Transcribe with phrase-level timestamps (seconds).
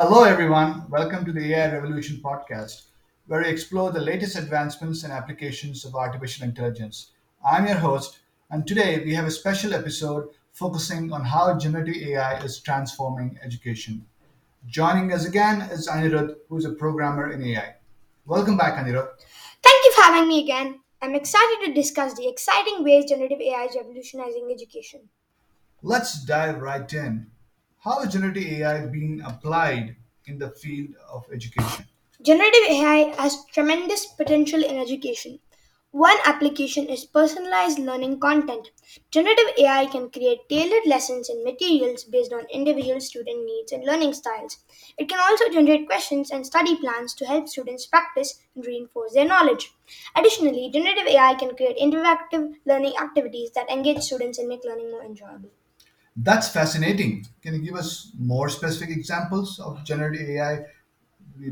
[0.00, 0.88] Hello, everyone.
[0.88, 2.82] Welcome to the AI Revolution podcast,
[3.26, 7.10] where we explore the latest advancements and applications of artificial intelligence.
[7.44, 12.44] I'm your host, and today we have a special episode focusing on how generative AI
[12.44, 14.06] is transforming education.
[14.68, 17.74] Joining us again is Anirudh, who is a programmer in AI.
[18.24, 19.08] Welcome back, Anirudh.
[19.64, 20.78] Thank you for having me again.
[21.02, 25.08] I'm excited to discuss the exciting ways generative AI is revolutionizing education.
[25.82, 27.32] Let's dive right in.
[27.80, 29.96] How is generative AI being applied
[30.26, 31.86] in the field of education?
[32.22, 35.40] Generative AI has tremendous potential in education.
[35.90, 38.70] One application is personalized learning content.
[39.10, 44.12] Generative AI can create tailored lessons and materials based on individual student needs and learning
[44.12, 44.58] styles.
[44.96, 49.24] It can also generate questions and study plans to help students practice and reinforce their
[49.24, 49.72] knowledge.
[50.14, 55.02] Additionally, generative AI can create interactive learning activities that engage students and make learning more
[55.02, 55.50] enjoyable.
[56.20, 57.26] That's fascinating.
[57.42, 60.64] Can you give us more specific examples of generative AI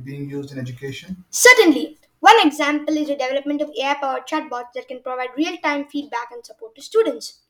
[0.03, 1.25] being used in education?
[1.31, 1.99] Certainly.
[2.19, 6.29] One example is the development of AI powered chatbots that can provide real time feedback
[6.33, 7.43] and support to students.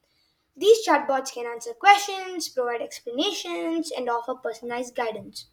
[0.57, 5.47] These chatbots can answer questions, provide explanations, and offer personalized guidance.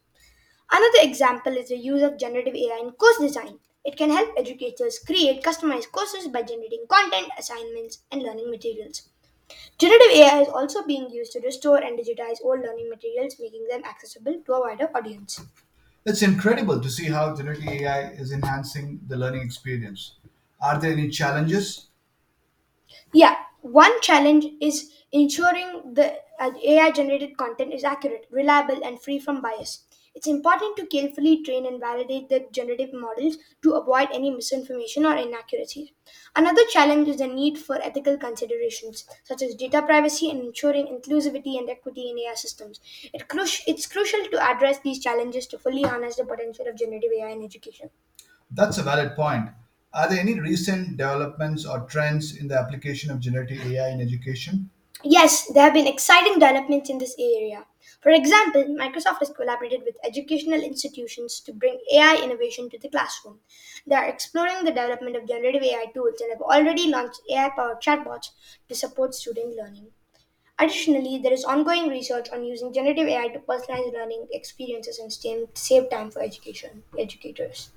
[0.71, 3.59] Another example is the use of generative AI in course design.
[3.85, 9.09] It can help educators create customized courses by generating content, assignments, and learning materials.
[9.77, 13.83] Generative AI is also being used to restore and digitize old learning materials, making them
[13.83, 15.41] accessible to a wider audience.
[16.05, 20.15] It's incredible to see how generative AI is enhancing the learning experience.
[20.61, 21.89] Are there any challenges?
[23.13, 29.19] Yeah, one challenge is ensuring the uh, AI generated content is accurate, reliable, and free
[29.19, 29.85] from bias.
[30.15, 35.15] It's important to carefully train and validate the generative models to avoid any misinformation or
[35.15, 35.91] inaccuracies.
[36.35, 41.57] Another challenge is the need for ethical considerations, such as data privacy and ensuring inclusivity
[41.57, 42.79] and equity in AI systems.
[43.13, 47.11] It cru- it's crucial to address these challenges to fully harness the potential of generative
[47.11, 47.89] AI in education.
[48.49, 49.49] That's a valid point.
[49.93, 54.69] Are there any recent developments or trends in the application of generative AI in education?
[55.01, 57.65] Yes, there have been exciting developments in this area.
[58.01, 63.39] For example, Microsoft has collaborated with educational institutions to bring AI innovation to the classroom.
[63.87, 67.81] They are exploring the development of generative AI tools and have already launched AI powered
[67.81, 68.31] chatbots
[68.67, 69.91] to support student learning.
[70.59, 75.89] Additionally, there is ongoing research on using generative AI to personalize learning experiences and save
[75.89, 77.71] time for education educators.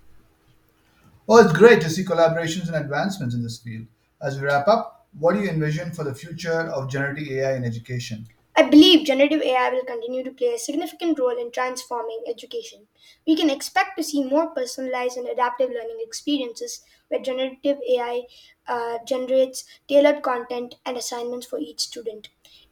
[1.27, 3.87] Well, it's great to see collaborations and advancements in this field.
[4.21, 7.65] As we wrap up, what do you envision for the future of generative AI in
[7.65, 8.27] education?
[8.57, 12.89] I believe generative AI will continue to play a significant role in transforming education.
[13.25, 18.27] We can expect to see more personalized and adaptive learning experiences where generative AI
[18.67, 22.31] uh, generates tailored content and assignments for each student.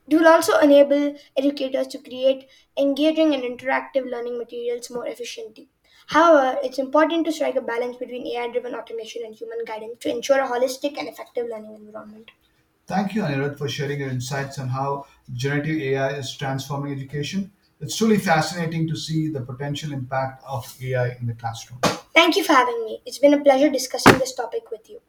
[0.08, 5.68] It will also enable educators to create engaging and interactive learning materials more efficiently.
[6.06, 10.10] However, it's important to strike a balance between AI driven automation and human guidance to
[10.10, 12.30] ensure a holistic and effective learning environment.
[12.86, 17.50] Thank you, Anirudh, for sharing your insights on how generative AI is transforming education.
[17.80, 21.80] It's truly fascinating to see the potential impact of AI in the classroom.
[22.14, 23.00] Thank you for having me.
[23.06, 25.00] It's been a pleasure discussing this topic with you.